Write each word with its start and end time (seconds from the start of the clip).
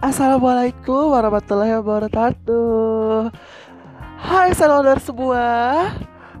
Assalamualaikum 0.00 1.12
warahmatullahi 1.12 1.76
wabarakatuh. 1.76 3.28
Hai 4.16 4.48
saudara 4.56 4.96
semua. 4.96 5.44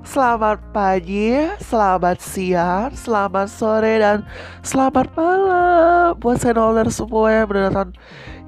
Selamat 0.00 0.64
pagi, 0.72 1.36
selamat 1.60 2.24
siang, 2.24 2.88
selamat 2.96 3.52
sore, 3.52 4.00
dan 4.00 4.24
selamat 4.64 5.12
malam. 5.12 6.16
Buat 6.16 6.40
saudara 6.40 6.88
semua 6.88 7.28
yang 7.36 7.52
mendengarkan 7.52 7.92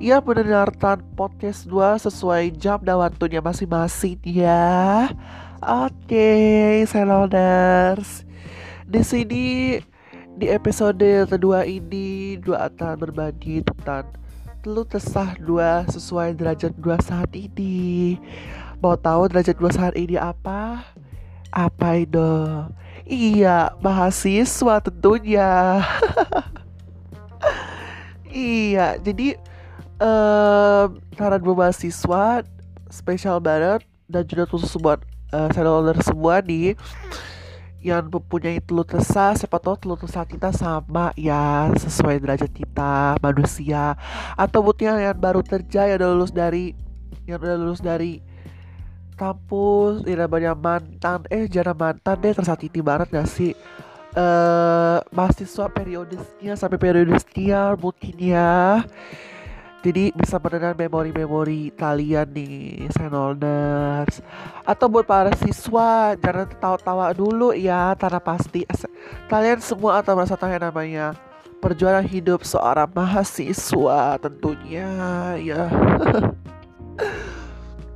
Ya 0.00 0.16
mendengarkan 0.24 1.04
podcast 1.12 1.68
2 1.68 2.08
sesuai 2.08 2.56
jam 2.56 2.80
dan 2.80 2.96
waktunya 2.96 3.44
masing-masing 3.44 4.16
ya. 4.24 5.12
Oke, 5.60 6.88
saudara 6.88 8.00
Di 8.88 9.00
sini 9.04 9.76
di 10.40 10.46
episode 10.48 11.28
kedua 11.28 11.68
ini 11.68 12.40
dua 12.40 12.72
akan 12.72 12.96
berbagi 12.96 13.60
tentang 13.60 14.21
lu 14.62 14.86
tesah 14.86 15.34
dua 15.42 15.82
sesuai 15.90 16.38
derajat 16.38 16.72
dua 16.78 16.98
saat 17.02 17.34
ini. 17.34 18.18
Mau 18.78 18.94
tahu 18.94 19.30
derajat 19.30 19.58
dua 19.58 19.70
saat 19.74 19.94
ini 19.98 20.14
apa? 20.14 20.86
Apa 21.50 21.98
itu? 21.98 22.30
Iya, 23.02 23.74
mahasiswa 23.82 24.78
tentunya. 24.78 25.82
iya, 28.30 28.96
jadi 29.02 29.36
um, 29.98 30.98
karena 31.18 31.38
dua 31.42 31.54
mahasiswa 31.66 32.46
spesial 32.86 33.42
banget 33.42 33.82
dan 34.06 34.22
juga 34.26 34.46
khusus 34.46 34.70
buat 34.78 35.02
uh, 35.34 35.50
eh, 35.50 36.02
semua 36.04 36.38
nih 36.44 36.78
yang 37.82 38.06
mempunyai 38.06 38.62
telur 38.62 38.86
tesa 38.86 39.34
siapa 39.34 39.58
tahu 39.58 39.74
telur 39.74 39.98
tesa 39.98 40.22
kita 40.22 40.54
sama 40.54 41.10
ya 41.18 41.66
sesuai 41.74 42.22
derajat 42.22 42.50
kita 42.54 43.18
manusia. 43.18 43.98
Atau 44.38 44.62
mungkin 44.62 45.02
yang 45.02 45.18
baru 45.18 45.42
kerja 45.42 45.90
yang 45.90 45.98
udah 45.98 46.10
lulus 46.14 46.32
dari 46.32 46.78
yang 47.26 47.42
udah 47.42 47.58
lulus 47.58 47.82
dari 47.82 48.22
kampus 49.18 50.06
ini 50.06 50.14
namanya 50.14 50.54
mantan. 50.54 51.26
Eh 51.26 51.50
jangan 51.50 51.74
mantan 51.74 52.16
deh 52.22 52.32
tersakiti 52.32 52.78
banget 52.78 53.10
gak 53.10 53.26
sih? 53.26 53.52
Eh 54.14 54.98
mahasiswa 55.10 55.66
periodisnya 55.66 56.54
sampai 56.54 56.78
periodisnya 56.78 57.74
mungkin 57.74 58.14
ya 58.22 58.86
jadi 59.82 60.14
bisa 60.14 60.38
mendengar 60.38 60.78
memori-memori 60.78 61.74
kalian 61.74 62.30
nih 62.30 62.86
Senolders 62.94 64.22
Atau 64.62 64.86
buat 64.86 65.02
para 65.02 65.34
siswa 65.34 66.14
Jangan 66.14 66.46
tawa-tawa 66.62 67.10
dulu 67.10 67.50
ya 67.50 67.98
Karena 67.98 68.22
pasti 68.22 68.62
kalian 69.26 69.58
semua 69.58 69.98
atau 69.98 70.14
merasa 70.14 70.38
tahu 70.38 70.54
yang 70.54 70.70
namanya 70.70 71.18
Perjuangan 71.58 72.06
hidup 72.06 72.46
seorang 72.46 72.94
mahasiswa 72.94 74.22
tentunya 74.22 74.86
ya 75.42 75.66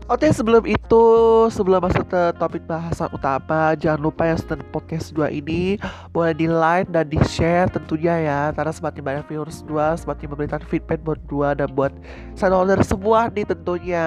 Oke 0.06 0.30
sebelum 0.30 0.62
itu 0.70 1.04
sebelum 1.50 1.82
masuk 1.82 2.06
ke 2.06 2.22
topik 2.38 2.62
bahasan 2.62 3.10
utama 3.10 3.74
jangan 3.74 4.06
lupa 4.06 4.22
yang 4.22 4.38
setelah 4.38 4.62
podcast 4.70 5.10
2 5.10 5.34
ini 5.34 5.82
boleh 6.14 6.30
di 6.30 6.46
like 6.46 6.86
dan 6.94 7.10
di 7.10 7.18
share 7.26 7.66
tentunya 7.66 8.14
ya 8.22 8.40
karena 8.54 8.70
semakin 8.70 9.02
banyak 9.02 9.24
viewers 9.26 9.66
2 9.66 10.06
semakin 10.06 10.30
memberikan 10.30 10.62
feedback 10.62 11.02
buat 11.02 11.18
2 11.26 11.58
dan 11.58 11.68
buat 11.74 11.90
shareholder 12.38 12.78
semua 12.86 13.34
nih 13.34 13.50
tentunya. 13.50 14.06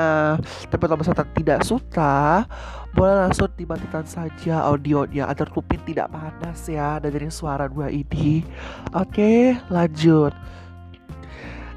Tapi 0.72 0.84
kalau 0.88 1.04
misalnya 1.04 1.28
tidak 1.36 1.60
suka 1.68 2.48
boleh 2.96 3.28
langsung 3.28 3.52
dimatikan 3.60 4.08
saja 4.08 4.64
audionya 4.72 5.28
agar 5.28 5.52
kuping 5.52 5.84
tidak 5.84 6.16
panas 6.16 6.64
ya 6.72 7.04
dan 7.04 7.12
dari 7.12 7.28
suara 7.28 7.68
2 7.68 7.92
ini. 7.92 8.48
Oke 8.96 9.60
lanjut 9.68 10.32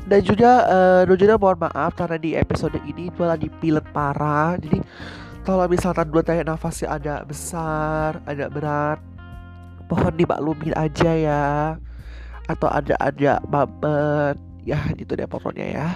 dan 0.06 0.20
juga 0.22 0.50
uh, 1.06 1.38
mohon 1.38 1.58
maaf 1.62 1.94
karena 1.94 2.18
di 2.18 2.34
episode 2.34 2.74
ini 2.86 3.08
gue 3.14 3.26
lagi 3.26 3.48
pilot 3.62 3.86
parah. 3.94 4.58
Jadi 4.58 4.82
kalau 5.46 5.66
misalkan 5.66 6.10
dua 6.10 6.22
tarik 6.22 6.46
nafasnya 6.46 6.88
ada 6.94 7.14
besar 7.26 8.18
ada 8.26 8.46
berat 8.50 8.98
pohon 9.86 10.14
dimaklumin 10.14 10.74
aja 10.74 11.10
ya. 11.14 11.44
Atau 12.50 12.66
ada 12.66 12.98
ada 12.98 13.38
babet 13.46 14.36
ya 14.62 14.78
gitu 14.94 15.18
deh 15.18 15.26
pokoknya 15.26 15.66
ya 15.74 15.88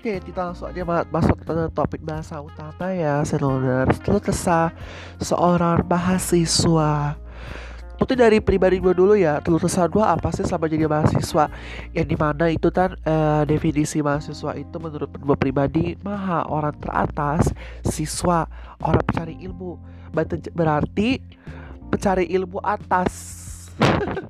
Oke, 0.00 0.16
kita 0.16 0.48
langsung 0.48 0.64
aja 0.64 0.80
masuk 1.12 1.44
ke 1.44 1.52
topik 1.76 2.00
bahasa 2.00 2.40
utama 2.40 2.88
ya, 2.88 3.20
saudara. 3.20 3.84
Setelah 3.92 4.22
kesah 4.24 4.68
seorang 5.20 5.84
mahasiswa. 5.84 7.20
Itu 8.00 8.16
dari 8.16 8.40
pribadi 8.40 8.80
gue 8.80 8.96
dulu 8.96 9.12
ya, 9.12 9.44
telur 9.44 9.60
kesah 9.60 9.84
gue 9.92 10.00
apa 10.00 10.32
sih 10.32 10.48
sama 10.48 10.72
jadi 10.72 10.88
mahasiswa? 10.88 11.52
Yang 11.92 12.06
di 12.08 12.16
mana 12.16 12.48
itu 12.48 12.72
kan 12.72 12.96
uh, 13.04 13.44
definisi 13.44 14.00
mahasiswa 14.00 14.56
itu 14.56 14.72
menurut 14.80 15.12
gue 15.12 15.36
pribadi 15.36 16.00
maha 16.00 16.48
orang 16.48 16.80
teratas, 16.80 17.52
siswa, 17.84 18.48
orang 18.80 19.04
pencari 19.04 19.36
ilmu. 19.44 19.76
Berarti 20.56 21.20
pencari 21.92 22.24
ilmu 22.24 22.56
atas. 22.64 23.12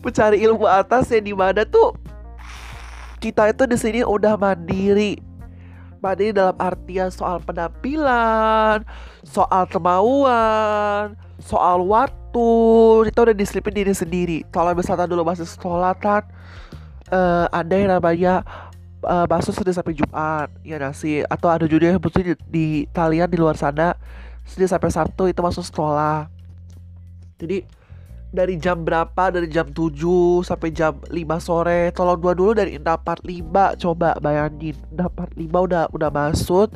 pencari 0.00 0.40
ilmu 0.40 0.64
atas 0.64 1.12
yang 1.12 1.28
di 1.28 1.36
mana 1.36 1.68
tuh 1.68 1.92
kita 3.22 3.54
itu 3.54 3.62
di 3.70 3.78
sini 3.78 4.00
udah 4.02 4.34
mandiri. 4.34 5.14
Mandiri 6.02 6.34
dalam 6.34 6.58
artian 6.58 7.14
soal 7.14 7.38
penampilan 7.46 8.82
soal 9.22 9.70
kemauan 9.70 11.14
soal 11.38 11.86
waktu. 11.86 12.50
Kita 13.06 13.30
udah 13.30 13.36
diselipin 13.38 13.78
diri 13.78 13.94
sendiri. 13.94 14.38
Kalau 14.50 14.74
misalnya 14.74 15.06
dulu 15.06 15.22
masih 15.22 15.46
sekolah 15.46 15.94
kan 15.94 16.26
uh, 17.14 17.46
ada 17.54 17.74
yang 17.78 17.94
namanya 17.94 18.42
uh, 19.06 19.30
masuk 19.30 19.54
Senin 19.54 19.78
sampai 19.78 19.94
Jumat 19.94 20.50
ya 20.66 20.82
nasi 20.82 21.22
atau 21.22 21.46
ada 21.46 21.70
juga 21.70 21.94
yang 21.94 22.02
di, 22.02 22.34
di 22.50 22.66
kalian 22.90 23.30
di 23.30 23.38
luar 23.38 23.54
sana 23.54 23.94
Senin 24.42 24.66
sampai 24.66 24.90
Sabtu 24.90 25.30
itu 25.30 25.38
masuk 25.38 25.62
sekolah. 25.62 26.26
Jadi 27.38 27.62
dari 28.32 28.56
jam 28.56 28.80
berapa? 28.80 29.28
Dari 29.28 29.46
jam 29.46 29.68
7 29.68 30.40
sampai 30.42 30.72
jam 30.72 30.96
5 31.04 31.12
sore. 31.38 31.92
Tolong 31.92 32.18
dua 32.18 32.32
dulu 32.32 32.52
dari 32.56 32.80
4.45 32.80 33.76
coba 33.84 34.16
bayangin 34.18 34.74
4.45 34.96 35.66
udah 35.68 35.84
udah 35.92 36.10
masuk 36.10 36.72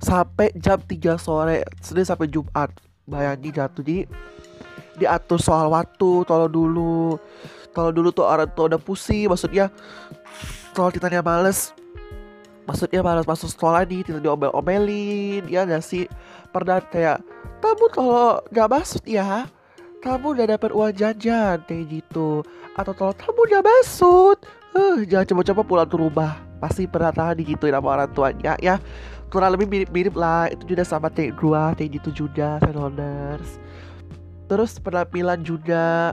sampai 0.00 0.50
jam 0.56 0.80
3 0.80 1.20
sore 1.20 1.62
Senin 1.84 2.08
sampai 2.08 2.32
Jumat. 2.32 2.72
Bayangin 3.04 3.52
jatuh. 3.52 3.84
Jadi 3.84 4.08
diatur 4.96 5.38
soal 5.38 5.68
waktu. 5.68 6.24
Tolong 6.24 6.50
dulu. 6.50 7.20
Kalau 7.76 7.92
dulu 7.92 8.08
tuh 8.08 8.24
orang 8.24 8.48
tuh 8.48 8.72
udah 8.72 8.80
pusing. 8.80 9.28
Maksudnya 9.28 9.68
kalau 10.72 10.88
ditanya 10.88 11.20
males. 11.20 11.76
Maksudnya 12.64 13.04
males 13.04 13.28
masuk 13.28 13.52
sekolah 13.52 13.84
nih 13.84 14.08
tidak 14.08 14.24
diomel-omelin. 14.24 15.44
Ya 15.52 15.68
gak 15.68 15.84
sih? 15.84 16.08
Pernah 16.48 16.80
kayak 16.80 17.20
kamu 17.60 17.86
kalau 17.92 18.40
gak 18.48 18.72
masuk 18.72 19.04
ya 19.04 19.44
kamu 20.04 20.36
udah 20.36 20.46
dapat 20.60 20.70
uang 20.76 20.92
jajan 20.92 21.64
kayak 21.64 21.84
gitu. 21.88 22.44
Atau 22.76 22.92
kalau 22.92 23.16
kamu 23.16 23.38
udah 23.48 23.60
masuk 23.64 24.36
uh, 24.76 25.00
jangan 25.08 25.32
coba-coba 25.32 25.62
pulang 25.64 25.88
ke 25.88 25.96
rumah. 25.96 26.32
Pasti 26.60 26.84
pernah 26.84 27.08
tahan 27.10 27.40
digituin 27.40 27.72
sama 27.72 27.88
orang 27.96 28.12
tuanya 28.12 28.60
ya. 28.60 28.76
Kurang 29.32 29.56
lebih 29.56 29.66
mirip-mirip 29.66 30.12
lah. 30.12 30.52
Itu 30.52 30.68
juga 30.68 30.84
sama 30.84 31.08
kayak 31.08 31.40
gua 31.40 31.72
kayak 31.72 32.04
gitu 32.04 32.28
juga 32.28 32.60
Fenoners 32.60 33.64
terus 34.44 34.76
penampilan 34.76 35.40
juga 35.40 36.12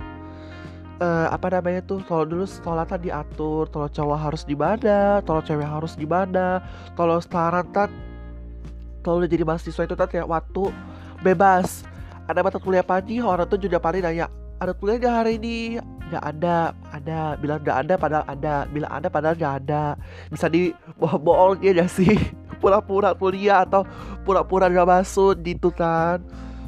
uh, 0.97 1.28
apa 1.29 1.47
namanya 1.52 1.84
tuh? 1.84 2.00
Kalau 2.08 2.23
dulu 2.23 2.47
kan 2.64 2.99
diatur. 2.99 3.67
Kalau 3.70 3.87
cowok 3.91 4.17
harus 4.17 4.41
di 4.47 4.55
mana 4.55 5.20
kalau 5.23 5.41
cewek 5.44 5.67
harus 5.67 5.94
di 5.99 6.08
mana 6.08 6.64
kalau 6.96 7.20
sekarang 7.20 7.67
kan 7.76 7.90
kalau 9.02 9.22
udah 9.22 9.29
jadi 9.29 9.44
mahasiswa 9.46 9.84
itu 9.85 9.96
kan 9.97 10.08
kayak 10.09 10.29
waktu 10.29 10.70
bebas 11.22 11.85
ada 12.29 12.40
mata 12.41 12.58
kuliah 12.62 12.85
pagi 12.85 13.18
orang 13.22 13.47
tuh 13.50 13.58
juga 13.58 13.82
paling 13.82 14.03
nanya 14.06 14.29
ada 14.62 14.78
kuliah 14.78 15.02
gak 15.02 15.16
hari 15.26 15.41
ini? 15.41 15.82
Nggak 16.14 16.23
ada 16.38 16.78
ada. 16.94 17.20
Bilang 17.41 17.59
nggak 17.66 17.78
ada 17.82 17.94
padahal 17.97 18.26
ada. 18.29 18.56
Bilang 18.70 18.91
ada 18.94 19.08
padahal 19.09 19.34
nggak 19.34 19.56
ada. 19.66 19.84
Bisa 20.29 20.46
di 20.46 20.70
bohong 21.02 21.58
ya 21.66 21.73
gak 21.73 21.90
sih? 21.90 22.14
Pura-pura 22.62 23.18
kuliah 23.18 23.66
atau 23.66 23.82
pura-pura 24.22 24.70
gak 24.70 24.85
masuk 24.85 25.41
gitu 25.41 25.73
kan. 25.73 26.22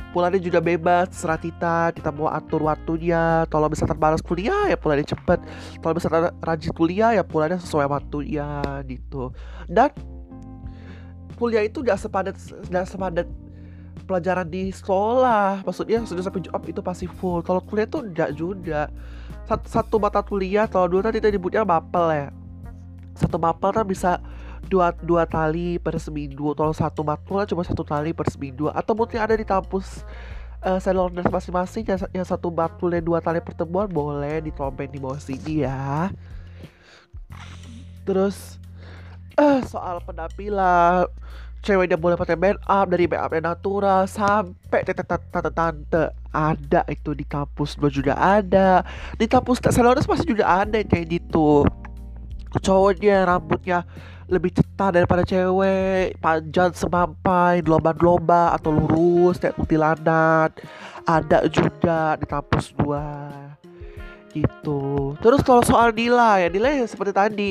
Pulangnya 0.09 0.41
juga 0.41 0.61
bebas 0.61 1.09
serah 1.13 1.37
kita 1.37 1.93
kita 1.93 2.09
mau 2.09 2.33
atur 2.33 2.65
waktunya. 2.65 3.45
Kalau 3.53 3.69
misalnya 3.69 3.93
malas 3.93 4.25
kuliah 4.25 4.73
ya 4.73 4.77
pulangnya 4.77 5.13
cepet. 5.13 5.45
Kalau 5.77 5.93
misalnya 5.93 6.33
rajin 6.41 6.73
kuliah 6.73 7.13
ya 7.13 7.21
pulangnya 7.21 7.61
sesuai 7.61 7.85
waktunya 7.85 8.57
gitu. 8.89 9.29
Dan 9.69 9.93
kuliah 11.37 11.61
itu 11.61 11.85
gak 11.85 12.01
sepadat 12.01 12.41
gak 12.73 12.89
sepadat 12.89 13.29
pelajaran 14.05 14.49
di 14.49 14.73
sekolah. 14.73 15.63
Maksudnya 15.63 16.03
sudah 16.03 16.23
sampai 16.25 16.43
job 16.43 16.61
itu 16.65 16.81
pasti 16.81 17.05
full. 17.05 17.45
Kalau 17.45 17.61
kuliah 17.63 17.87
tuh 17.87 18.03
enggak 18.03 18.33
juga. 18.35 18.89
Satu, 19.43 19.65
satu 19.67 19.95
mata 19.99 20.23
kuliah 20.23 20.65
kalau 20.65 20.87
dulu 20.87 21.01
tadi 21.03 21.19
kita 21.19 21.29
nyebutnya 21.33 21.63
mapel 21.67 22.05
ya. 22.11 22.27
Satu 23.13 23.37
mapel 23.37 23.69
kan 23.75 23.85
bisa 23.85 24.17
dua 24.65 24.95
dua 25.03 25.27
tali 25.27 25.77
per 25.77 25.99
seminggu. 25.99 26.55
Kalau 26.55 26.73
satu 26.73 27.05
matkul 27.05 27.45
cuma 27.45 27.61
satu 27.61 27.83
tali 27.85 28.15
per 28.15 28.27
seminggu. 28.31 28.71
Atau 28.71 28.97
mungkin 28.97 29.19
ada 29.19 29.35
di 29.35 29.45
kampus 29.45 30.01
uh, 30.63 30.79
seloners 30.79 31.27
masing-masing 31.27 31.83
yang, 31.85 31.99
yang 32.23 32.27
satu 32.27 32.49
matkulnya 32.49 33.03
dua 33.03 33.19
tali 33.19 33.43
pertemuan 33.43 33.85
boleh 33.91 34.41
ditompeng 34.47 34.89
di 34.89 34.99
bawah 34.99 35.19
sini 35.19 35.67
ya. 35.67 36.09
Terus 38.07 38.59
uh, 39.39 39.63
soal 39.67 39.99
penampilan 40.03 41.07
ceweknya 41.63 41.95
boleh 41.95 42.19
pakai 42.19 42.35
make 42.35 42.59
up 42.67 42.91
dari 42.91 43.07
make 43.07 43.23
up 43.23 43.31
yang 43.31 43.47
natural 43.47 44.03
sampai 44.03 44.83
tante-tante 44.83 46.11
ada 46.35 46.83
itu 46.91 47.15
di 47.15 47.23
kampus 47.23 47.79
gue 47.79 47.87
juga 47.87 48.19
ada. 48.19 48.83
Di 49.15 49.25
kampus 49.25 49.63
Seloners 49.63 50.03
pasti 50.03 50.35
juga 50.35 50.67
ada 50.67 50.75
yang 50.75 50.89
kayak 50.91 51.07
gitu. 51.07 51.63
Cowoknya 52.59 53.23
rambutnya 53.25 53.87
lebih 54.27 54.51
cetar 54.53 54.93
daripada 54.93 55.23
cewek 55.23 56.19
panjang 56.19 56.75
semampai 56.75 57.63
lomba-lomba 57.63 58.53
atau 58.53 58.75
lurus 58.75 59.39
kayak 59.39 59.55
kuntilanak. 59.55 60.59
Ada 61.07 61.47
juga 61.47 62.19
di 62.19 62.25
kampus 62.27 62.75
gua 62.75 63.31
gitu. 64.33 65.13
Terus 65.21 65.45
kalau 65.45 65.61
soal 65.63 65.93
nilai 65.93 66.45
ya 66.45 66.49
nilai 66.49 66.83
seperti 66.89 67.13
tadi 67.13 67.49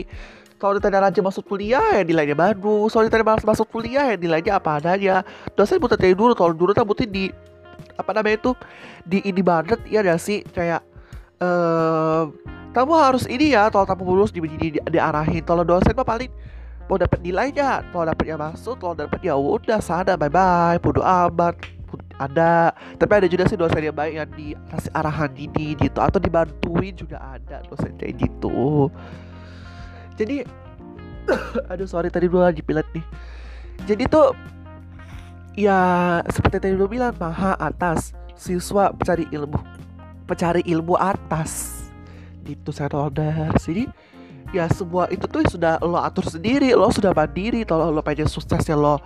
kalau 0.62 0.78
ditanya 0.78 1.10
rajin 1.10 1.26
masuk 1.26 1.42
kuliah 1.50 1.82
ya 1.98 2.06
nilainya 2.06 2.38
bagus. 2.38 2.94
Kalau 2.94 3.10
ditanya 3.10 3.26
malas 3.26 3.42
masuk 3.42 3.66
kuliah 3.66 4.14
ya 4.14 4.16
nilainya 4.16 4.62
apa 4.62 4.78
adanya. 4.78 5.26
Dosen 5.58 5.82
butuh 5.82 5.98
dari 5.98 6.14
dulu. 6.14 6.38
Kalau 6.38 6.54
dulu 6.54 6.70
kan 6.70 6.86
butuh 6.86 7.02
di 7.02 7.34
apa 7.98 8.14
namanya 8.14 8.38
itu 8.38 8.54
di 9.02 9.18
ini 9.26 9.42
banget 9.42 9.82
ya 9.90 10.06
gak 10.06 10.22
sih? 10.22 10.46
Kayak 10.54 10.86
uh, 11.42 12.30
kamu 12.70 12.94
harus 12.94 13.26
ini 13.26 13.58
ya 13.58 13.74
kalau 13.74 13.90
kamu 13.90 14.02
lulus 14.06 14.30
di, 14.30 14.38
di, 14.38 14.78
di, 14.78 14.78
diarahin. 14.86 15.42
Kalau 15.42 15.66
dosen 15.66 15.98
mah 15.98 16.06
paling 16.06 16.30
mau 16.86 16.94
dapat 16.94 17.18
nilainya. 17.26 17.82
Kalau 17.90 18.06
dapatnya 18.06 18.38
masuk 18.38 18.78
kalau 18.78 18.94
dapat 18.94 19.18
ya 19.18 19.34
udah 19.34 19.82
sana 19.82 20.14
bye 20.14 20.30
bye 20.30 20.78
bodo 20.78 21.02
amat 21.02 21.58
ada. 22.22 22.70
Tapi 23.02 23.12
ada 23.18 23.26
juga 23.26 23.50
sih 23.50 23.58
dosen 23.58 23.82
yang 23.82 23.98
baik 23.98 24.14
yang 24.14 24.30
dikasih 24.30 24.94
arahan 24.94 25.34
ini 25.34 25.74
gitu 25.74 25.98
atau 25.98 26.22
dibantuin 26.22 26.94
juga 26.94 27.18
ada 27.18 27.66
dosen 27.66 27.98
kayak 27.98 28.30
gitu 28.30 28.86
jadi 30.16 30.44
aduh 31.72 31.88
sorry 31.88 32.10
tadi 32.10 32.26
dulu 32.26 32.42
lagi 32.42 32.60
pilat 32.64 32.86
nih. 32.92 33.04
Jadi 33.86 34.04
tuh 34.06 34.34
ya 35.58 36.20
seperti 36.30 36.56
tadi 36.62 36.72
dulu 36.74 36.96
bilang 36.98 37.14
maha 37.18 37.54
atas 37.58 38.16
siswa 38.34 38.90
pencari 38.94 39.26
ilmu 39.30 39.58
pencari 40.26 40.62
ilmu 40.66 40.94
atas. 40.98 41.82
Gitu 42.42 42.74
saya 42.74 42.90
jadi 43.62 43.86
ya 44.50 44.66
semua 44.74 45.06
itu 45.14 45.24
tuh 45.30 45.46
sudah 45.46 45.78
lo 45.78 45.96
atur 46.02 46.26
sendiri 46.26 46.74
lo 46.74 46.90
sudah 46.90 47.14
mandiri. 47.14 47.62
Kalau 47.62 47.94
lo 47.94 48.02
pengen 48.02 48.26
sukses 48.26 48.66
ya 48.66 48.74
lo 48.74 48.98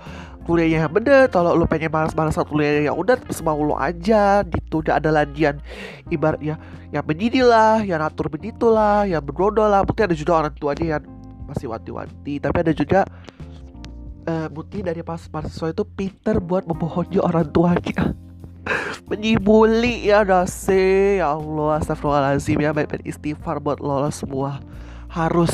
kuliahnya 0.49 0.87
yang 0.87 0.93
bener 0.94 1.27
kalau 1.29 1.59
lo 1.59 1.67
pengen 1.67 1.91
malas-malasan 1.91 2.47
kuliah 2.47 2.88
yang 2.88 2.97
udah 2.97 3.21
semua 3.29 3.53
lo 3.53 3.77
aja 3.77 4.41
gitu. 4.49 4.81
Udah 4.81 4.97
ada 4.97 5.12
ladian 5.12 5.61
ibarat 6.09 6.41
ya 6.41 6.56
yang 6.91 7.05
begini 7.05 7.43
lah 7.43 7.83
yang 7.83 8.00
atur 8.00 8.33
begitulah 8.33 9.05
yang 9.05 9.21
berbodoh 9.21 9.69
lah. 9.69 9.85
Mungkin 9.85 10.09
ada 10.11 10.17
juga 10.17 10.33
orang 10.41 10.55
tua 10.56 10.73
dia 10.73 10.99
yang 10.99 11.05
masih 11.47 11.71
wanti-wanti. 11.71 12.43
Tapi 12.43 12.56
ada 12.56 12.73
juga 12.75 13.00
uh, 14.27 14.49
dari 14.83 15.03
pas 15.06 15.23
mahasiswa 15.31 15.71
itu 15.71 15.85
pinter 15.87 16.43
buat 16.43 16.67
membohongi 16.67 17.23
orang 17.23 17.47
tuanya. 17.55 18.12
Menyibuli 19.11 20.11
ya 20.11 20.27
dasi 20.27 21.23
ya 21.23 21.38
Allah 21.38 21.79
astagfirullahaladzim 21.79 22.59
ya 22.59 22.75
baik-baik 22.75 23.06
istighfar 23.06 23.62
buat 23.62 23.79
lo 23.79 24.03
semua 24.11 24.59
harus 25.17 25.53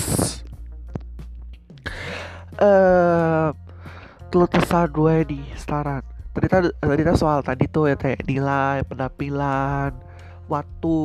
eh 2.58 3.54
uh, 4.34 4.86
gue 4.90 5.16
di 5.22 5.40
Staran 5.54 6.02
ternyata 6.34 6.74
ternyata 6.82 7.14
soal 7.14 7.46
tadi 7.46 7.70
tuh 7.70 7.92
ya 7.92 7.96
kayak 7.96 8.26
nilai 8.26 8.82
penampilan 8.88 9.94
waktu 10.50 10.96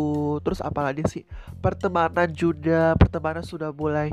terus 0.44 0.59
apalagi 0.59 1.07
sih? 1.07 1.24
Pertemanan 1.63 2.27
juga 2.36 3.00
pertemanan 3.00 3.48
sudah 3.48 3.71
mulai 3.71 4.12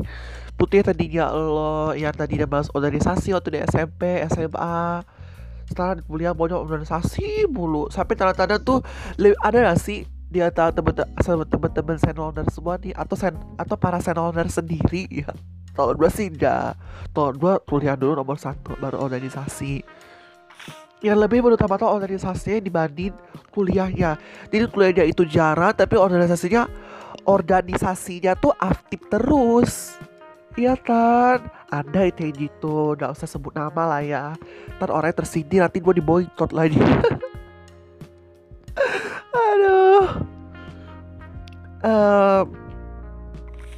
putih 0.55 0.87
tadinya 0.87 1.35
lo 1.35 1.91
yang 1.97 2.15
tadinya 2.15 2.47
bahas 2.47 2.71
organisasi 2.71 3.35
waktu 3.35 3.59
di 3.59 3.61
SMP 3.67 4.23
SMA 4.31 5.03
setelah 5.67 5.99
kuliah 6.05 6.37
banyak 6.37 6.61
organisasi 6.61 7.51
mulu. 7.51 7.91
Sampai 7.91 8.15
tanda-tanda 8.15 8.61
tuh 8.61 8.85
ada 9.43 9.75
gak 9.75 9.81
sih 9.81 10.07
di 10.35 10.43
antara 10.43 10.75
teman-teman 10.75 11.95
senolder 11.95 12.43
semua 12.51 12.75
nih 12.83 12.91
atau 12.99 13.15
sen 13.15 13.39
atau 13.55 13.79
para 13.79 14.03
senolder 14.03 14.51
sendiri 14.51 15.07
ya. 15.23 15.31
Tahun 15.79 15.95
dua 15.95 16.11
sih 16.11 16.27
enggak. 16.27 16.75
Tahun 17.15 17.39
dua 17.39 17.63
kuliah 17.63 17.95
dulu 17.95 18.19
nomor 18.19 18.35
satu 18.35 18.75
baru 18.83 18.99
organisasi. 18.99 19.87
Yang 21.07 21.19
lebih 21.23 21.39
berutama 21.47 21.79
tuh 21.79 21.87
organisasinya 21.87 22.59
dibanding 22.59 23.15
kuliahnya. 23.55 24.19
Jadi 24.51 24.65
kuliahnya 24.67 25.05
itu 25.07 25.23
jarang 25.23 25.71
tapi 25.71 25.95
organisasinya 25.95 26.67
organisasinya 27.31 28.35
tuh 28.35 28.51
aktif 28.59 29.07
terus. 29.07 29.95
Iya 30.59 30.75
kan? 30.79 31.47
Ada 31.67 32.07
yang 32.07 32.15
kayak 32.15 32.35
gitu 32.39 32.95
Gak 32.95 33.19
usah 33.19 33.27
sebut 33.27 33.51
nama 33.51 33.99
lah 33.99 34.03
ya. 34.07 34.25
Ntar 34.79 34.95
orangnya 34.95 35.19
tersindir 35.19 35.67
Nanti 35.67 35.83
gue 35.83 35.99
diboykot 35.99 36.55
lagi 36.55 36.79
aduh. 39.35 40.05
Um, 41.85 42.47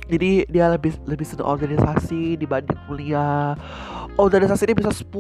jadi 0.06 0.46
dia 0.46 0.70
lebih 0.70 0.94
lebih 1.10 1.26
senang 1.26 1.50
organisasi 1.50 2.38
dibanding 2.38 2.78
kuliah. 2.86 3.58
Organisasi 4.16 4.70
ini 4.70 4.78
bisa 4.78 4.94
10 4.94 5.10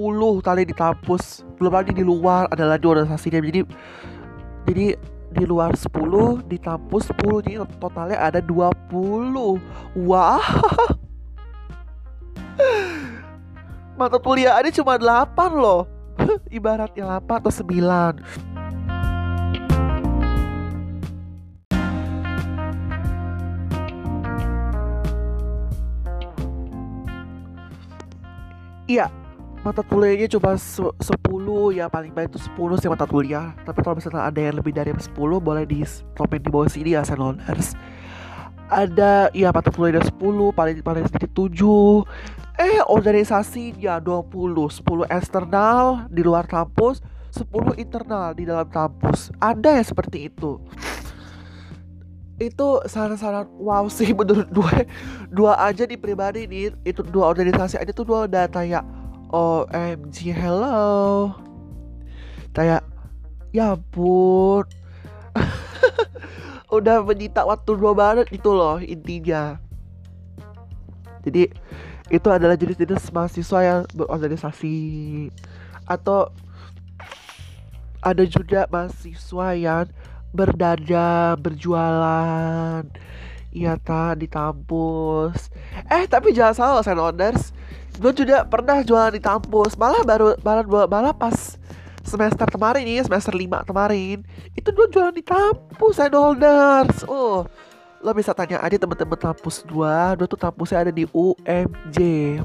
kali 0.40 0.62
di 0.62 0.70
kampus. 0.70 1.42
Belum 1.58 1.74
lagi 1.74 1.90
di 1.90 2.06
luar 2.06 2.46
ada 2.54 2.70
lagi 2.70 2.86
organisasinya. 2.86 3.42
Jadi 3.42 3.66
jadi 4.70 4.86
di 5.36 5.44
luar 5.44 5.74
10 5.74 6.46
di 6.46 6.56
kampus 6.62 7.10
10 7.10 7.42
jadi 7.42 7.66
totalnya 7.82 8.18
ada 8.22 8.38
20 8.38 9.58
wah. 10.06 10.46
Mata 13.98 14.22
kuliah 14.22 14.54
ini 14.62 14.70
cuma 14.70 14.94
8 14.94 15.34
loh. 15.58 15.90
Ibaratnya 16.56 17.18
8 17.18 17.42
atau 17.42 17.52
9 17.52 18.65
Iya, 28.86 29.10
mata 29.66 29.82
kuliahnya 29.82 30.30
cuma 30.30 30.54
10 30.54 30.94
ya 31.74 31.90
paling 31.90 32.14
banyak 32.14 32.30
itu 32.30 32.40
10 32.54 32.78
sih 32.78 32.86
mata 32.86 33.02
kuliah. 33.02 33.50
Tapi 33.66 33.82
kalau 33.82 33.98
misalnya 33.98 34.30
ada 34.30 34.38
yang 34.38 34.62
lebih 34.62 34.70
dari 34.70 34.94
10 34.94 35.10
boleh 35.42 35.66
di 35.66 35.82
komen 36.14 36.38
di 36.38 36.50
bawah 36.50 36.70
sini 36.70 36.94
ya 36.94 37.02
senolers 37.02 37.74
ada 38.66 39.30
ya 39.30 39.54
mata 39.54 39.70
kuliahnya 39.70 40.02
10 40.10 40.50
paling 40.50 40.82
paling 40.82 41.04
sedikit 41.06 41.30
7 41.34 42.02
eh 42.58 42.82
organisasi 42.82 43.78
ya 43.78 44.02
20 44.02 44.26
10 44.82 45.06
eksternal 45.06 46.10
di 46.10 46.26
luar 46.26 46.50
kampus 46.50 46.98
10 47.30 47.78
internal 47.78 48.32
di 48.32 48.48
dalam 48.48 48.66
kampus. 48.66 49.30
Ada 49.38 49.76
ya 49.76 49.84
seperti 49.84 50.32
itu 50.32 50.58
itu 52.36 52.84
saran-saran 52.84 53.48
wow 53.56 53.88
sih 53.88 54.12
menurut 54.12 54.48
gue 54.52 54.76
dua 55.32 55.56
aja 55.56 55.88
di 55.88 55.96
pribadi 55.96 56.44
nih. 56.44 56.76
Itu 56.84 57.00
dua 57.00 57.32
organisasi 57.32 57.80
aja 57.80 57.92
tuh 57.96 58.04
dua 58.04 58.28
udah 58.28 58.44
kayak 58.52 58.84
OMG 59.32 60.36
hello. 60.36 61.32
Kayak 62.52 62.84
ya 63.52 63.76
ampun. 63.76 64.64
Udah 66.66 66.98
menyita 66.98 67.46
waktu 67.46 67.78
dua 67.78 67.94
banget 67.94 68.26
itu 68.34 68.50
loh 68.50 68.82
intinya. 68.82 69.54
Jadi 71.22 71.46
itu 72.10 72.28
adalah 72.30 72.58
jenis-jenis 72.58 73.14
mahasiswa 73.14 73.60
yang 73.62 73.80
berorganisasi. 73.94 74.78
Atau 75.86 76.30
ada 78.02 78.22
juga 78.26 78.66
mahasiswa 78.70 79.48
yang 79.54 79.86
berdada, 80.36 81.32
berjualan, 81.40 82.84
iya 83.56 83.80
tak 83.80 84.20
di 84.20 84.28
kampus. 84.28 85.48
Eh 85.88 86.04
tapi 86.04 86.36
jangan 86.36 86.54
salah 86.54 86.84
Senonders, 86.84 87.56
gue 87.96 88.12
juga 88.12 88.44
pernah 88.44 88.84
jualan 88.84 89.16
di 89.16 89.22
kampus. 89.24 89.74
Malah 89.80 90.04
baru 90.04 90.36
malah 90.44 90.64
malah 90.84 91.14
pas 91.16 91.56
semester 92.04 92.46
kemarin 92.46 92.84
nih, 92.84 93.02
semester 93.08 93.32
5 93.32 93.64
kemarin, 93.64 94.20
itu 94.52 94.68
gue 94.68 94.86
jualan 94.92 95.16
di 95.16 95.24
kampus 95.24 95.94
Senonders. 95.96 97.02
Oh, 97.08 97.48
lo 98.06 98.14
bisa 98.14 98.36
tanya 98.36 98.62
aja 98.62 98.78
temen-temen 98.78 99.18
kampus 99.18 99.64
dua 99.66 100.14
dua 100.14 100.30
tuh 100.30 100.38
kampusnya 100.38 100.86
ada 100.86 100.92
di 100.94 101.10
UMJ 101.10 101.98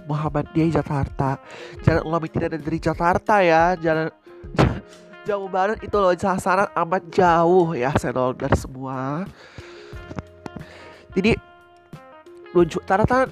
Muhammadiyah 0.09 0.81
Jakarta 0.81 1.37
jangan 1.85 2.01
lo 2.07 2.17
mikir 2.17 2.49
ada 2.49 2.57
dari 2.57 2.79
Jakarta 2.81 3.45
ya 3.45 3.77
jangan 3.77 4.09
jauh 5.25 5.49
banget 5.49 5.85
itu 5.85 5.95
loh 5.97 6.13
sasaran 6.17 6.69
amat 6.73 7.03
jauh 7.13 7.73
ya 7.77 7.93
senolder 7.97 8.51
semua. 8.57 9.25
Jadi 11.11 11.35
lucu 12.55 12.79
rata 12.87 13.27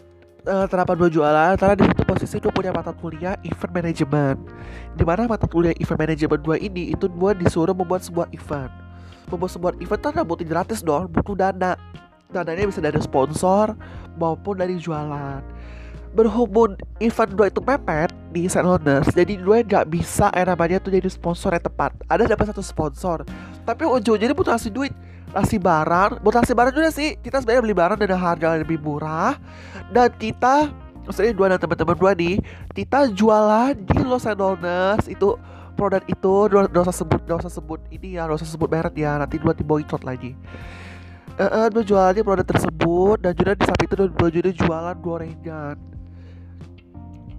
uh, 0.48 0.66
kenapa 0.68 0.96
dua 0.96 1.10
jualan 1.12 1.56
karena 1.56 1.76
di 1.76 1.84
situ 1.88 2.04
posisi 2.04 2.36
dua 2.40 2.52
punya 2.54 2.72
mata 2.72 2.94
kuliah 2.94 3.36
event 3.42 3.72
management. 3.74 4.38
Di 4.96 5.04
mana 5.08 5.26
mata 5.26 5.48
kuliah 5.48 5.76
event 5.80 6.00
management 6.00 6.42
dua 6.44 6.58
ini 6.60 6.94
itu 6.94 7.10
dua 7.10 7.34
disuruh 7.34 7.74
membuat 7.74 8.06
sebuah 8.06 8.28
event. 8.36 8.72
Membuat 9.30 9.52
sebuah 9.54 9.74
event 9.80 10.02
kan 10.02 10.24
butuh 10.26 10.48
gratis 10.48 10.80
dong 10.86 11.10
butuh 11.10 11.36
dana. 11.36 11.76
Dananya 12.30 12.70
bisa 12.70 12.78
dari 12.78 13.02
sponsor 13.02 13.74
maupun 14.22 14.62
dari 14.62 14.78
jualan 14.78 15.59
berhubung 16.14 16.74
event 16.98 17.32
dua 17.38 17.48
itu 17.54 17.62
mepet 17.62 18.10
di 18.34 18.50
Saint 18.50 18.66
Lauders 18.66 19.10
jadi 19.14 19.38
dua 19.38 19.62
nggak 19.62 19.86
bisa 19.90 20.34
yang 20.34 20.54
namanya 20.54 20.78
tuh 20.82 20.90
jadi 20.94 21.10
sponsor 21.10 21.54
yang 21.54 21.66
tepat. 21.66 21.94
Ada 22.10 22.26
dapat 22.26 22.50
satu 22.54 22.66
sponsor 22.66 23.26
tapi 23.66 23.86
ujung-ujungnya 23.86 24.34
butuh 24.34 24.58
kasih 24.58 24.74
duit 24.74 24.94
kasih 25.34 25.62
barang. 25.62 26.22
Buat 26.26 26.42
kasih 26.42 26.56
barang 26.58 26.74
juga 26.74 26.90
sih 26.90 27.14
kita 27.22 27.42
sebenarnya 27.42 27.62
beli 27.62 27.76
barang 27.78 27.98
dengan 28.02 28.18
harga 28.18 28.58
yang 28.58 28.62
lebih 28.66 28.80
murah. 28.82 29.38
Dan 29.94 30.10
kita 30.18 30.74
maksudnya 31.06 31.34
dua 31.34 31.48
dan 31.54 31.60
teman-teman 31.62 31.96
dua 31.98 32.12
nih 32.18 32.38
kita 32.74 33.10
jualan 33.14 33.74
di 33.78 34.00
Los 34.06 34.26
Angeles. 34.26 35.06
Itu 35.06 35.38
produk 35.78 36.04
itu 36.10 36.34
dua 36.50 36.82
usah 36.84 36.96
sebut 36.96 37.22
dua 37.24 37.38
usah 37.40 37.54
sebut 37.54 37.80
ini 37.94 38.20
ya 38.20 38.28
dua 38.28 38.36
usah 38.36 38.50
sebut 38.50 38.68
merek 38.68 38.98
ya 39.00 39.16
nanti 39.22 39.38
dua 39.38 39.54
boykot 39.54 40.02
lagi. 40.02 40.34
Eh 41.40 41.46
uh, 41.46 41.66
uh, 41.66 41.68
dua 41.72 41.84
jualan 41.86 42.20
produk 42.26 42.48
tersebut 42.50 43.18
dan 43.24 43.32
juga 43.32 43.56
di 43.56 43.64
samping 43.64 43.88
itu 43.88 43.96
dua, 43.96 44.10
dua 44.12 44.52
jualan 44.52 44.96
gorengan 45.00 45.78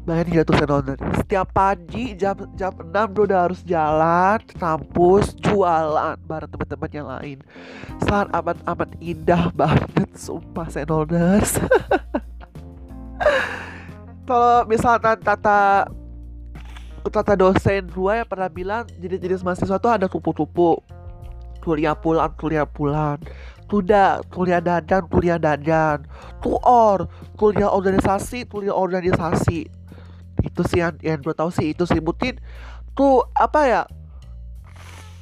Bayangin 0.01 0.41
jatuh 0.41 0.57
senoner 0.57 0.97
Setiap 1.21 1.53
pagi 1.53 2.17
jam 2.17 2.33
jam 2.57 2.73
6 2.73 2.89
udah 3.21 3.39
harus 3.45 3.61
jalan 3.69 4.41
kampus 4.57 5.37
jualan 5.45 6.17
bareng 6.25 6.49
teman-teman 6.49 6.91
yang 6.91 7.09
lain. 7.09 7.39
Saat 8.09 8.33
amat-amat 8.33 8.97
indah 8.97 9.53
banget 9.53 10.09
Sumpah 10.17 10.73
senoners 10.73 11.61
Kalau 14.29 14.65
misalnya 14.65 15.21
tata 15.21 15.85
Tata 17.01 17.33
dosen 17.37 17.89
dua 17.93 18.25
yang 18.25 18.29
pernah 18.29 18.49
bilang 18.49 18.89
Jenis-jenis 18.97 19.45
mahasiswa 19.45 19.77
tuh 19.77 19.93
ada 19.93 20.09
kupu-kupu. 20.09 20.81
Kuliah 21.61 21.93
pulang, 21.93 22.33
kuliah 22.41 22.65
pulang. 22.65 23.21
Tuda, 23.69 24.25
kuliah 24.33 24.65
dadan, 24.65 25.05
kuliah 25.13 25.37
dadan 25.37 26.09
Tuor, 26.41 27.09
kuliah 27.37 27.69
organisasi, 27.69 28.49
kuliah 28.49 28.73
organisasi 28.73 29.80
itu 30.43 30.63
sih 30.67 30.81
yang, 30.81 30.97
yang 31.01 31.19
gue 31.21 31.35
tahu 31.35 31.51
sih 31.53 31.73
itu 31.73 31.85
sebutin 31.87 32.37
tuh 32.97 33.25
apa 33.37 33.61
ya 33.67 33.83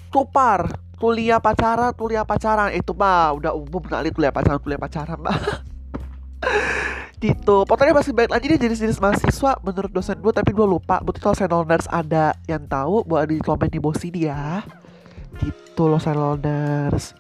tupar 0.09 0.73
kuliah 0.99 1.39
pacaran 1.39 1.95
kuliah 1.95 2.25
pacaran. 2.25 2.75
Itu 2.75 2.95
mah 2.97 3.35
udah 3.37 3.53
umum 3.55 3.83
kali 3.85 4.11
kuliah 4.11 4.33
pacaran 4.35 4.59
kuliah 4.63 4.81
pacaran 4.81 5.19
mah 5.21 5.37
gitu. 7.25 7.67
Pokoknya 7.67 7.95
masih 7.99 8.15
baik 8.15 8.31
lagi 8.31 8.47
nih 8.47 8.59
jenis-jenis 8.59 8.99
mahasiswa 9.03 9.59
menurut 9.63 9.91
dosen 9.91 10.19
gue 10.19 10.33
tapi 10.33 10.51
gue 10.55 10.67
lupa. 10.67 11.03
Betul 11.03 11.31
kalau 11.31 11.37
senolners 11.37 11.87
ada 11.91 12.35
yang 12.47 12.67
tahu 12.67 13.03
buat 13.07 13.27
di 13.27 13.43
komen 13.43 13.69
di 13.71 13.79
bawah 13.79 13.99
sini 13.99 14.27
ya. 14.31 14.63
Gitu 15.39 15.83
loh 15.87 16.03
senolners 16.03 17.15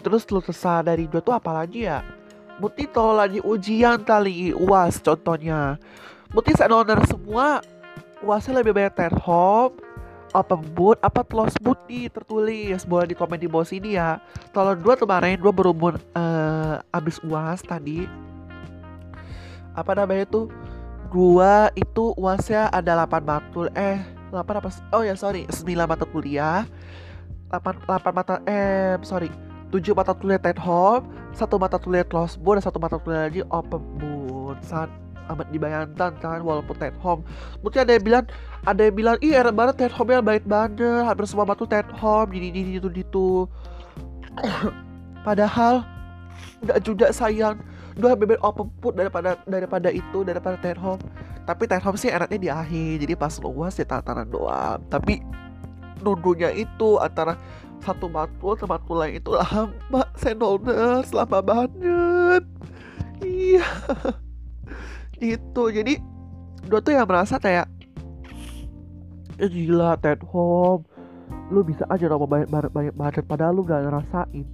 terus 0.00 0.24
lu 0.30 0.40
kesal 0.40 0.86
dari 0.86 1.04
gue 1.10 1.20
tuh 1.20 1.34
apa 1.34 1.50
lagi 1.52 1.84
ya? 1.84 2.00
Mungkin 2.58 2.90
kalau 2.90 3.14
lagi 3.14 3.38
ujian 3.38 4.02
kali 4.02 4.50
uas 4.50 4.98
contohnya 4.98 5.78
Mungkin 6.32 6.54
saya 6.54 6.68
owner 6.72 7.00
semua 7.08 7.64
uasnya 8.20 8.60
lebih 8.60 8.76
banyak 8.76 8.94
ten 8.94 9.14
home 9.22 9.80
open 10.36 10.60
boot 10.76 11.00
apa 11.00 11.24
close 11.24 11.56
boot 11.60 11.80
nih 11.88 12.12
tertulis. 12.12 12.84
Boleh 12.84 13.08
di 13.08 13.16
komen 13.16 13.40
di 13.40 13.48
bawah 13.48 13.64
sini 13.64 13.96
ya. 13.96 14.20
Kalau 14.52 14.76
dua 14.76 14.94
kemarin 14.94 15.40
dua 15.40 15.52
berumur 15.52 15.96
uh, 16.12 16.84
abis 16.92 17.16
uas 17.24 17.64
tadi 17.64 18.04
apa 19.78 19.94
namanya 19.94 20.26
tuh 20.26 20.50
dua 21.14 21.70
itu 21.78 22.12
uasnya 22.18 22.66
ada 22.74 23.06
8 23.06 23.22
matul 23.22 23.70
eh 23.78 24.02
8 24.34 24.42
apa 24.42 24.68
oh 24.92 25.06
ya 25.06 25.14
sorry 25.14 25.46
9 25.46 25.64
mata 25.86 26.04
kuliah 26.04 26.66
8, 27.48 27.86
8 27.86 28.10
mata 28.10 28.34
eh 28.44 28.98
sorry 29.06 29.30
7 29.70 29.94
mata 29.94 30.12
kuliah 30.12 30.40
ten 30.42 30.58
home 30.58 31.06
satu 31.30 31.56
mata 31.56 31.78
kuliah 31.78 32.04
close 32.04 32.34
boot 32.34 32.58
dan 32.58 32.64
satu 32.66 32.82
mata 32.82 32.98
kuliah 32.98 33.30
lagi 33.30 33.40
open 33.48 33.80
boot 34.02 34.58
saat 34.66 34.90
amat 35.30 35.46
dibayangkan 35.52 36.12
kan 36.18 36.40
walaupun 36.40 36.74
Ted 36.76 36.96
home 36.98 37.22
mungkin 37.60 37.84
ada 37.84 37.92
yang 37.96 38.04
bilang 38.04 38.24
ada 38.64 38.80
yang 38.84 38.96
bilang 38.96 39.16
ih 39.20 39.32
enak 39.36 39.54
banget 39.54 39.74
Ted 39.80 39.92
home 39.94 40.10
yang 40.10 40.24
baik 40.24 40.44
banget 40.48 41.04
hampir 41.04 41.24
semua 41.28 41.46
batu 41.46 41.64
Ted 41.68 41.88
home 41.92 42.28
gini 42.32 42.48
gini 42.52 42.70
itu 42.80 42.88
gitu. 42.90 43.46
Padahal 45.26 45.84
nggak 46.64 46.80
juga 46.82 47.06
sayang. 47.12 47.60
Dua 47.98 48.14
bebek 48.14 48.38
open 48.46 48.70
put 48.78 48.94
daripada 48.94 49.34
daripada 49.42 49.90
itu 49.90 50.22
daripada 50.22 50.54
Ted 50.62 50.78
home 50.78 51.02
tapi 51.48 51.64
Ted 51.64 51.80
home 51.80 51.96
sih 51.96 52.12
enaknya 52.12 52.38
di 52.38 52.50
akhir 52.52 53.08
jadi 53.08 53.14
pas 53.16 53.32
luas 53.40 53.72
ya 53.80 53.88
tatanan 53.88 54.28
doang. 54.28 54.84
Tapi 54.92 55.24
nundunya 56.04 56.52
itu 56.52 57.00
antara 57.00 57.40
satu 57.80 58.12
matkul 58.12 58.52
ke 58.52 58.68
matkul 58.68 59.00
lain 59.00 59.16
itu 59.16 59.32
lama 59.32 60.04
senolder 60.20 61.00
lama 61.08 61.38
banget. 61.40 62.44
Iya 63.24 63.66
itu 65.22 65.62
jadi 65.74 65.94
gue 66.68 66.80
tuh 66.82 66.92
yang 66.94 67.06
merasa 67.08 67.38
kayak 67.38 67.66
eh, 69.38 69.48
gila 69.48 69.96
Ted 69.98 70.22
Home 70.30 70.84
lu 71.48 71.64
bisa 71.64 71.88
aja 71.88 72.08
dong 72.08 72.28
banyak 72.28 72.48
banyak 72.48 72.94
banget 72.96 73.24
padahal 73.24 73.56
lu 73.56 73.62
gak 73.64 73.84
ngerasain. 73.84 74.46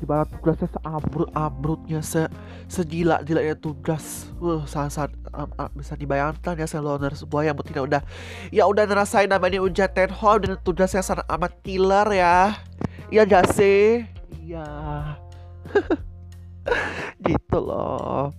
Mana 0.00 0.24
tugasnya 0.24 0.64
seambrut 0.72 1.28
ambrutnya 1.36 2.00
se 2.00 2.24
segila 2.72 3.20
gilanya 3.20 3.52
tugas. 3.52 4.32
Uh 4.40 4.64
sangat 4.64 4.96
sangat 4.96 5.12
um, 5.36 5.50
um, 5.60 5.70
bisa 5.76 5.92
dibayangkan 5.92 6.56
ya 6.56 6.64
seloner 6.64 7.12
sebuah 7.12 7.52
yang 7.52 7.56
tidak 7.60 7.84
udah 7.84 8.02
ya 8.48 8.64
udah 8.64 8.88
ngerasain 8.88 9.28
namanya 9.28 9.60
ujian 9.60 9.92
Ted 9.92 10.08
Home 10.24 10.40
dan 10.40 10.56
tugasnya 10.64 11.04
sangat 11.04 11.28
amat 11.28 11.52
killer 11.60 12.08
ya. 12.16 12.56
Iya 13.12 13.28
gak 13.28 13.52
sih? 13.52 14.08
Iya. 14.40 14.66
Gitu 17.26 17.58
loh 17.60 18.32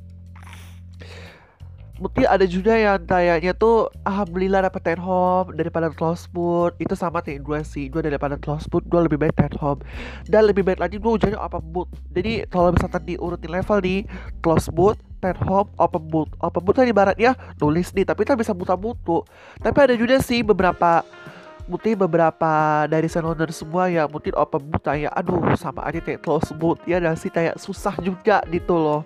mungkin 2.01 2.25
ada 2.25 2.49
juga 2.49 2.73
yang 2.73 2.97
kayaknya 3.05 3.53
tuh 3.53 3.85
alhamdulillah 4.01 4.65
dapat 4.65 4.81
ten 4.81 4.97
home 4.97 5.53
daripada 5.53 5.93
close 5.93 6.25
boot 6.25 6.73
itu 6.81 6.97
sama 6.97 7.21
kayak 7.21 7.45
gue 7.45 7.59
sih 7.61 7.93
gue 7.93 8.01
daripada 8.01 8.41
close 8.41 8.65
boot 8.65 8.81
gue 8.89 9.05
lebih 9.05 9.21
baik 9.21 9.37
ten 9.37 9.53
home 9.61 9.77
dan 10.25 10.49
lebih 10.49 10.65
baik 10.65 10.81
lagi 10.81 10.97
gue 10.97 11.11
ujiannya 11.13 11.37
open 11.37 11.61
boot. 11.69 11.85
Jadi 12.09 12.49
kalau 12.49 12.73
misalkan 12.73 13.05
diurutin 13.05 13.53
level 13.53 13.77
di 13.85 14.09
close 14.41 14.73
boot 14.73 14.97
ten 15.21 15.37
home 15.45 15.69
open 15.77 16.09
boot. 16.09 16.33
Open 16.41 16.65
boot 16.65 16.81
kan 16.81 16.89
ibaratnya 16.89 17.37
nulis 17.61 17.93
nih 17.93 18.09
tapi 18.09 18.25
kan 18.25 18.33
bisa 18.33 18.57
buta 18.57 18.73
butu 18.73 19.21
tapi 19.61 19.77
ada 19.77 19.93
juga 19.93 20.17
sih 20.17 20.41
beberapa 20.41 21.05
mungkin 21.69 21.93
beberapa 21.93 22.83
dari 22.89 23.05
senoner 23.05 23.53
semua 23.53 23.93
ya 23.93 24.09
mungkin 24.09 24.33
open 24.33 24.73
boot 24.73 24.81
kayak 24.81 25.13
aduh 25.13 25.53
sama 25.53 25.85
aja 25.85 26.01
kayak 26.01 26.25
close 26.25 26.49
boot 26.57 26.81
ya 26.89 26.97
dan 26.97 27.13
sih? 27.13 27.29
Kayak 27.29 27.61
susah 27.61 27.93
juga 28.01 28.41
gitu 28.49 28.73
loh 28.73 29.05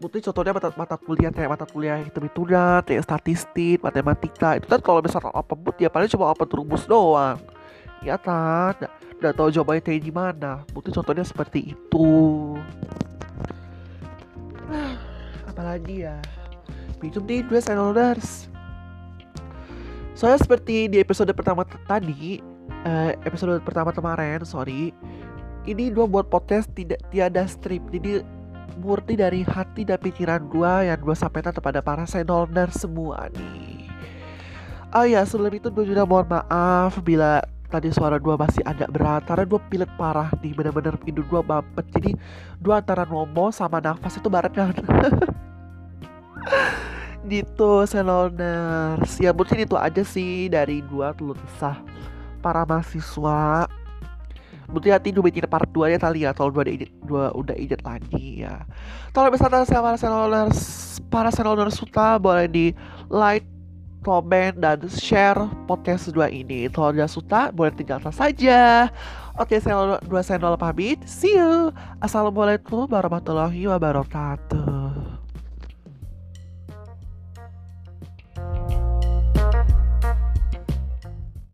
mungkin 0.00 0.20
contohnya 0.24 0.52
mata, 0.56 0.68
mata 0.72 0.96
kuliah 0.96 1.28
kayak 1.28 1.50
mata 1.52 1.68
kuliah 1.68 2.00
hitung-hitungan, 2.00 2.80
kayak 2.88 3.04
statistik, 3.04 3.84
matematika 3.84 4.56
itu 4.56 4.64
kan 4.64 4.80
kalau 4.80 5.04
misalnya 5.04 5.28
open 5.36 5.60
book 5.60 5.76
ya 5.76 5.92
paling 5.92 6.08
cuma 6.08 6.32
open 6.32 6.48
rumus 6.48 6.88
doang. 6.88 7.36
Ya 8.00 8.16
kan? 8.16 8.72
Nggak, 8.80 8.92
nggak 9.20 9.34
tahu 9.36 9.48
jawabannya 9.52 9.82
kayak 9.84 10.00
gimana. 10.08 10.64
Mungkin 10.72 10.92
contohnya 10.96 11.20
seperti 11.20 11.76
itu. 11.76 12.08
Apalagi 15.52 16.08
ya? 16.08 16.16
Minum 17.04 17.28
nih 17.28 17.44
dua 17.44 17.60
dollars. 17.60 18.48
Soalnya 20.16 20.40
seperti 20.40 20.88
di 20.88 20.96
episode 21.00 21.32
pertama 21.36 21.64
tadi 21.84 22.40
uh, 22.88 23.12
episode 23.24 23.60
pertama 23.64 23.92
kemarin 23.92 24.44
sorry 24.44 24.92
ini 25.68 25.92
dua 25.92 26.08
buat 26.08 26.28
podcast 26.32 26.72
tidak 26.72 27.00
tiada 27.12 27.44
strip. 27.44 27.84
Jadi 27.92 28.24
murni 28.78 29.18
dari 29.18 29.42
hati 29.42 29.82
dan 29.82 29.98
pikiran 29.98 30.46
gue 30.46 30.72
yang 30.86 30.98
gue 31.00 31.16
sampaikan 31.16 31.50
kepada 31.50 31.82
para 31.82 32.06
senolner 32.06 32.70
semua 32.70 33.26
nih. 33.34 33.90
Oh 34.90 35.06
ya 35.06 35.22
sebelum 35.22 35.54
itu 35.54 35.70
gue 35.70 35.86
juga 35.86 36.02
mohon 36.02 36.26
maaf 36.26 36.98
bila 37.02 37.42
tadi 37.70 37.94
suara 37.94 38.18
gue 38.18 38.34
masih 38.34 38.66
agak 38.66 38.90
berat 38.90 39.22
karena 39.22 39.46
gue 39.46 39.60
pilek 39.70 39.90
parah 39.94 40.30
nih 40.42 40.50
bener-bener 40.50 40.98
hidung 41.06 41.26
gue 41.30 41.42
mampet. 41.46 41.86
Jadi 41.94 42.10
gue 42.58 42.74
antara 42.74 43.06
ngomong 43.06 43.54
sama 43.54 43.78
nafas 43.78 44.18
itu 44.18 44.26
barengan. 44.26 44.74
Gitu 47.30 47.72
senolners 47.86 49.14
ya 49.22 49.30
mungkin 49.30 49.62
itu 49.62 49.76
aja 49.78 50.02
sih 50.02 50.50
dari 50.50 50.82
dua 50.82 51.14
keluh 51.14 51.36
kesah 51.36 51.78
para 52.42 52.64
mahasiswa 52.64 53.68
Berarti 54.70 54.88
hati 54.90 55.08
dua 55.10 55.26
bikin 55.26 55.46
part 55.50 55.66
2 55.74 55.94
ya 55.94 55.98
kali 55.98 56.22
ya 56.22 56.30
Kalau 56.30 56.54
dua 56.54 56.62
udah 56.62 56.74
edit, 56.74 56.90
dua 57.06 57.24
udah 57.34 57.56
edit 57.58 57.80
lagi 57.82 58.46
ya. 58.46 58.62
Kalau 59.10 59.28
misalnya 59.28 59.66
saya 59.66 59.82
para 59.82 59.98
senolers 59.98 60.60
Para 61.10 61.30
senolers 61.34 61.74
suka 61.76 62.18
boleh 62.22 62.46
di 62.46 62.66
like 63.10 63.46
komen 64.00 64.56
dan 64.60 64.80
share 64.88 65.36
podcast 65.68 66.08
dua 66.12 66.32
ini. 66.32 66.72
Kalau 66.72 66.92
udah 66.92 67.08
suka 67.08 67.52
boleh 67.52 67.72
tinggalkan 67.76 68.12
saja. 68.12 68.88
Oke 69.36 69.60
saya 69.60 70.00
dua 70.04 70.20
senol 70.24 70.56
pamit 70.56 71.00
See 71.04 71.36
you. 71.36 71.72
Assalamualaikum 72.00 72.88
warahmatullahi 72.88 73.68
wabarakatuh 73.68 74.79